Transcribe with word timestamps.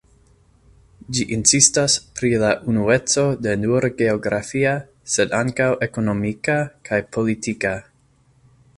Ĝi 1.17 1.25
insistas 1.35 1.97
pri 2.19 2.31
la 2.45 2.49
unueco 2.73 3.27
ne 3.47 3.55
nur 3.67 3.89
geografia, 4.01 4.75
sed 5.17 5.39
ankaŭ 5.43 5.71
ekonomika 5.91 6.61
kaj 6.91 7.03
politika. 7.19 7.81